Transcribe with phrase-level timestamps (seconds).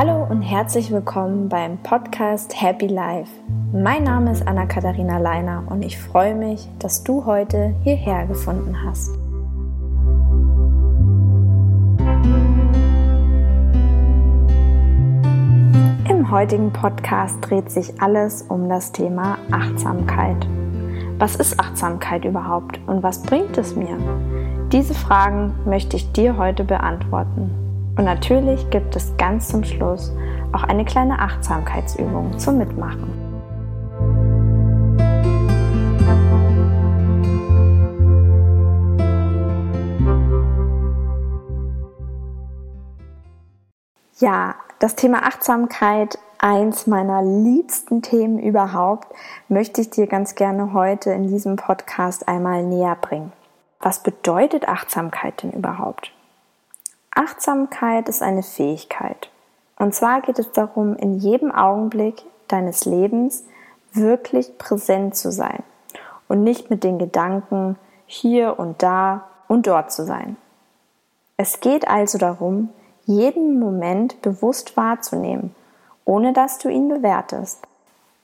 [0.00, 3.32] Hallo und herzlich willkommen beim Podcast Happy Life.
[3.72, 9.16] Mein Name ist Anna-Katharina Leiner und ich freue mich, dass du heute hierher gefunden hast.
[16.08, 20.46] Im heutigen Podcast dreht sich alles um das Thema Achtsamkeit.
[21.18, 23.98] Was ist Achtsamkeit überhaupt und was bringt es mir?
[24.70, 27.67] Diese Fragen möchte ich dir heute beantworten.
[27.98, 30.12] Und natürlich gibt es ganz zum Schluss
[30.52, 33.12] auch eine kleine Achtsamkeitsübung zum Mitmachen.
[44.20, 49.08] Ja, das Thema Achtsamkeit, eins meiner liebsten Themen überhaupt,
[49.48, 53.32] möchte ich dir ganz gerne heute in diesem Podcast einmal näher bringen.
[53.80, 56.12] Was bedeutet Achtsamkeit denn überhaupt?
[57.18, 59.28] Achtsamkeit ist eine Fähigkeit.
[59.76, 63.44] Und zwar geht es darum, in jedem Augenblick deines Lebens
[63.92, 65.64] wirklich präsent zu sein
[66.28, 67.76] und nicht mit den Gedanken
[68.06, 70.36] hier und da und dort zu sein.
[71.36, 72.68] Es geht also darum,
[73.04, 75.56] jeden Moment bewusst wahrzunehmen,
[76.04, 77.66] ohne dass du ihn bewertest.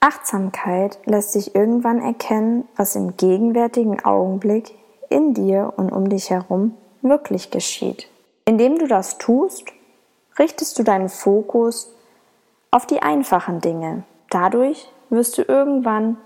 [0.00, 4.74] Achtsamkeit lässt sich irgendwann erkennen, was im gegenwärtigen Augenblick
[5.10, 8.08] in dir und um dich herum wirklich geschieht.
[8.48, 9.74] Indem du das tust,
[10.38, 11.94] richtest du deinen Fokus
[12.70, 14.04] auf die einfachen Dinge.
[14.30, 16.16] Dadurch wirst du irgendwann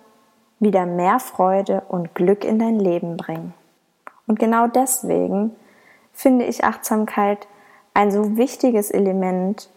[0.61, 3.55] wieder mehr Freude und Glück in dein Leben bringen.
[4.29, 5.57] Und genau deswegen
[6.13, 7.49] finde ich Achtsamkeit
[7.93, 9.69] ein so wichtiges Element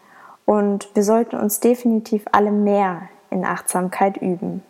[0.44, 4.62] und wir sollten uns definitiv alle mehr in Achtsamkeit üben.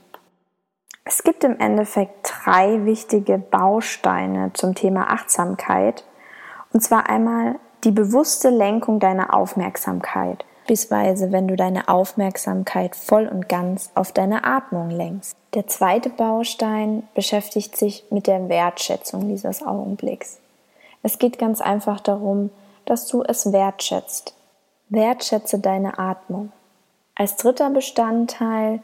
[1.05, 6.07] Es gibt im Endeffekt drei wichtige Bausteine zum Thema Achtsamkeit.
[6.73, 13.49] Und zwar einmal die bewusste Lenkung deiner Aufmerksamkeit, beispielsweise wenn du deine Aufmerksamkeit voll und
[13.49, 15.37] ganz auf deine Atmung lenkst.
[15.55, 20.39] Der zweite Baustein beschäftigt sich mit der Wertschätzung dieses Augenblicks.
[21.05, 22.51] Es geht ganz einfach darum,
[22.85, 24.35] dass du es wertschätzt.
[24.89, 26.51] Wertschätze deine Atmung.
[27.15, 28.81] Als dritter Bestandteil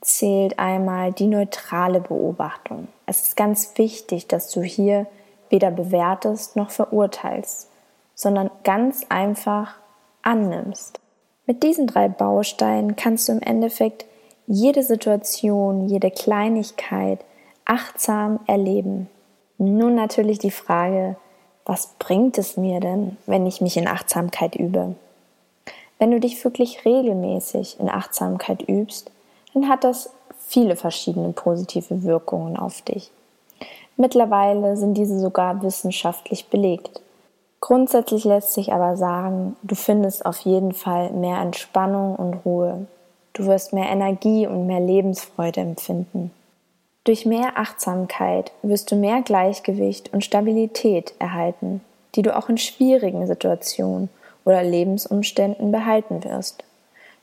[0.00, 2.86] zählt einmal die neutrale Beobachtung.
[3.06, 5.06] Es ist ganz wichtig, dass du hier
[5.50, 7.73] weder bewertest noch verurteilst
[8.14, 9.74] sondern ganz einfach
[10.22, 11.00] annimmst.
[11.46, 14.06] Mit diesen drei Bausteinen kannst du im Endeffekt
[14.46, 17.20] jede Situation, jede Kleinigkeit
[17.64, 19.08] achtsam erleben.
[19.58, 21.16] Nun natürlich die Frage,
[21.64, 24.94] was bringt es mir denn, wenn ich mich in Achtsamkeit übe?
[25.98, 29.10] Wenn du dich wirklich regelmäßig in Achtsamkeit übst,
[29.54, 30.10] dann hat das
[30.46, 33.10] viele verschiedene positive Wirkungen auf dich.
[33.96, 37.00] Mittlerweile sind diese sogar wissenschaftlich belegt.
[37.64, 42.86] Grundsätzlich lässt sich aber sagen, du findest auf jeden Fall mehr Entspannung und Ruhe.
[43.32, 46.30] Du wirst mehr Energie und mehr Lebensfreude empfinden.
[47.04, 51.80] Durch mehr Achtsamkeit wirst du mehr Gleichgewicht und Stabilität erhalten,
[52.14, 54.10] die du auch in schwierigen Situationen
[54.44, 56.64] oder Lebensumständen behalten wirst.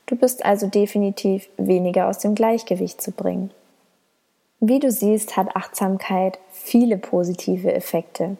[0.06, 3.52] Du bist also definitiv weniger aus dem Gleichgewicht zu bringen.
[4.58, 8.36] Wie du siehst, hat Achtsamkeit viele positive Effekte.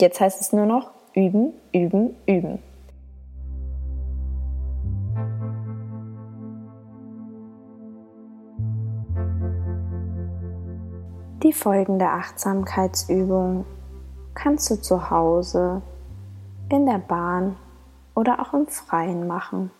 [0.00, 2.58] Jetzt heißt es nur noch, üben, üben, üben.
[11.42, 13.64] Die folgende Achtsamkeitsübung
[14.34, 15.80] kannst du zu Hause,
[16.68, 17.56] in der Bahn
[18.14, 19.70] oder auch im Freien machen.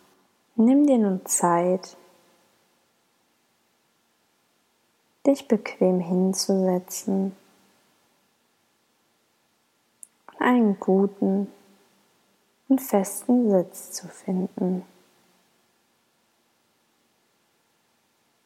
[0.54, 1.96] Nimm dir nun Zeit,
[5.26, 7.36] dich bequem hinzusetzen
[10.38, 11.50] einen guten
[12.68, 14.84] und festen Sitz zu finden.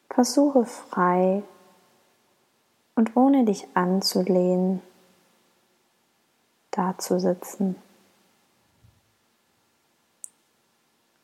[0.09, 1.43] Versuche frei
[2.95, 4.81] und ohne dich anzulehnen
[6.71, 7.75] dazusitzen.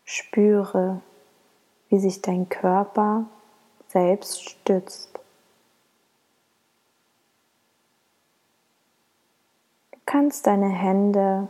[0.03, 1.01] Spüre,
[1.89, 3.25] wie sich dein Körper
[3.87, 5.19] selbst stützt.
[10.07, 11.49] Kannst deine Hände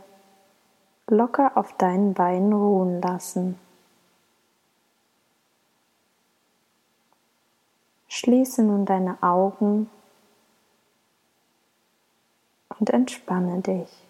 [1.06, 3.58] locker auf deinen Beinen ruhen lassen.
[8.08, 9.88] Schließe nun deine Augen
[12.78, 14.04] und entspanne dich.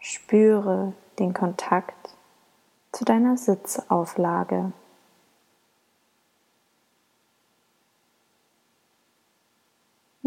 [0.00, 2.16] Spüre den Kontakt
[2.92, 4.72] zu deiner Sitzauflage.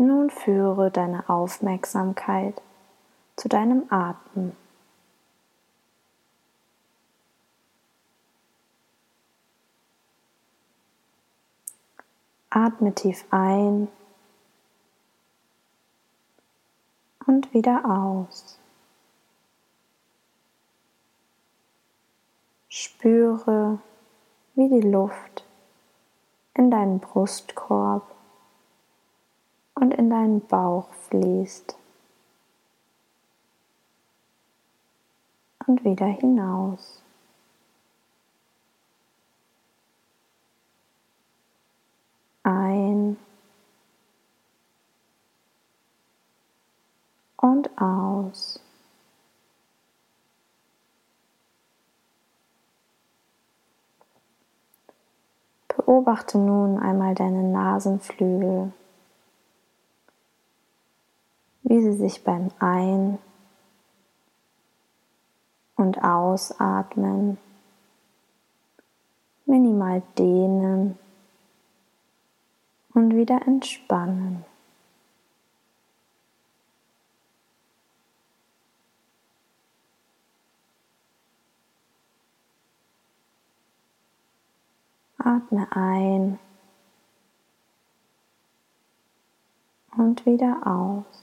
[0.01, 2.59] Nun führe deine Aufmerksamkeit
[3.35, 4.57] zu deinem Atmen.
[12.49, 13.89] Atme tief ein
[17.27, 18.57] und wieder aus.
[22.69, 23.77] Spüre,
[24.55, 25.45] wie die Luft
[26.55, 28.15] in deinen Brustkorb
[29.81, 31.75] und in deinen Bauch fließt
[35.65, 37.01] und wieder hinaus.
[42.43, 43.17] Ein
[47.37, 48.59] und aus.
[55.69, 58.73] Beobachte nun einmal deine Nasenflügel,
[61.71, 63.17] wie sie sich beim Ein-
[65.77, 67.37] und Ausatmen
[69.45, 70.99] minimal dehnen
[72.93, 74.43] und wieder entspannen.
[85.17, 86.37] Atme ein
[89.95, 91.20] und wieder aus.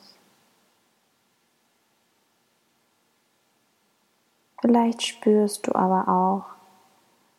[4.69, 6.45] Vielleicht spürst du aber auch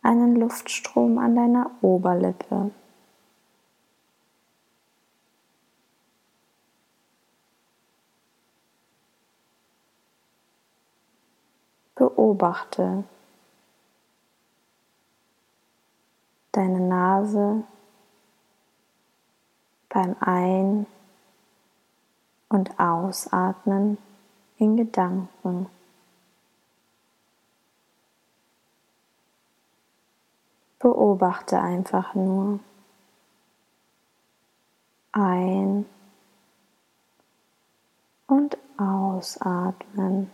[0.02, 2.72] einen Luftstrom an deiner Oberlippe.
[11.94, 13.04] Beobachte
[16.52, 17.64] deine Nase
[19.90, 20.88] beim Ein-
[22.50, 24.00] und Ausatmen
[24.58, 25.68] in Gedanken.
[30.80, 32.60] Beobachte einfach nur.
[35.12, 35.86] Ein-
[38.28, 40.31] und ausatmen.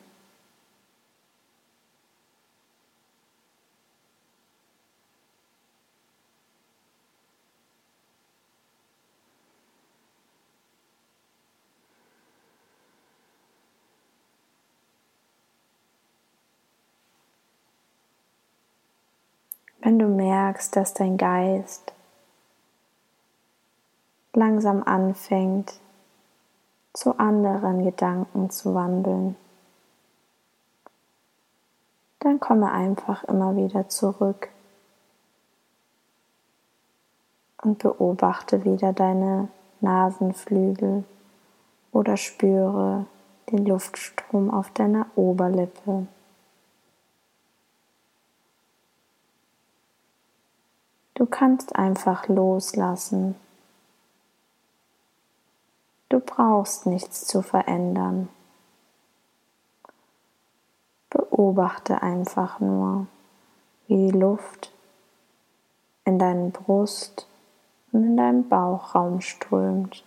[19.85, 21.93] Wenn du merkst, dass dein Geist
[24.33, 25.79] langsam anfängt,
[26.91, 29.35] zu anderen Gedanken zu wandeln,
[32.17, 34.49] dann komme einfach immer wieder zurück
[37.61, 39.49] und beobachte wieder deine
[39.81, 41.03] Nasenflügel
[41.91, 43.05] oder spüre
[43.51, 46.07] den Luftstrom auf deiner Oberlippe.
[51.15, 53.35] Du kannst einfach loslassen.
[56.09, 58.27] Du brauchst nichts zu verändern.
[61.09, 63.07] Beobachte einfach nur,
[63.87, 64.73] wie die Luft
[66.03, 67.27] in deinen Brust
[67.93, 70.03] und in deinem Bauchraum strömt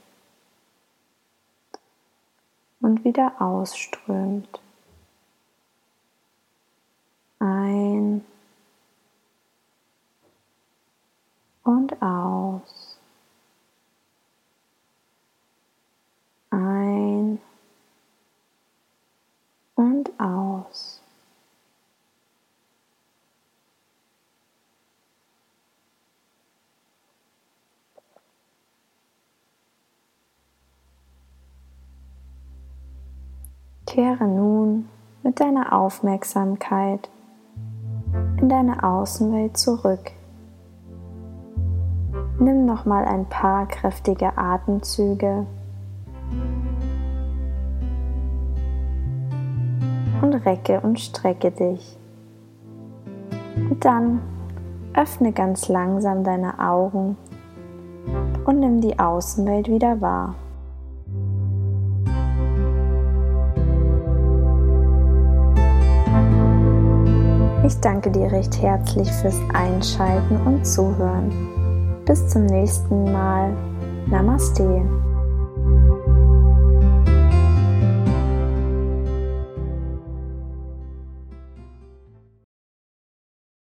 [2.81, 4.61] und wieder ausströmt.
[7.38, 8.25] Ein
[11.68, 12.98] und aus.
[16.48, 17.38] Ein
[19.75, 21.02] und aus.
[33.84, 34.88] Kehre nun
[35.22, 37.10] mit deiner Aufmerksamkeit
[38.40, 40.17] in deine Außenwelt zurück.
[42.40, 45.45] Nimm noch mal ein paar kräftige Atemzüge
[50.23, 51.99] und recke und strecke dich.
[53.71, 54.21] Und dann
[54.95, 57.16] öffne ganz langsam deine Augen
[58.45, 60.37] und nimm die Außenwelt wieder wahr.
[67.66, 71.57] Ich danke dir recht herzlich fürs Einschalten und Zuhören.
[72.08, 73.52] Bis zum nächsten Mal.
[74.06, 74.80] Namaste.